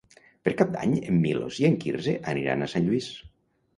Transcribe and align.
Per 0.47 0.53
Cap 0.61 0.71
d'Any 0.75 0.95
en 1.11 1.19
Milos 1.27 1.59
i 1.65 1.67
en 1.71 1.77
Quirze 1.85 2.17
aniran 2.33 2.67
a 2.67 2.71
Sant 2.75 2.89
Lluís. 2.89 3.11